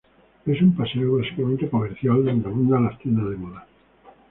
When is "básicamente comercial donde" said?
1.19-2.47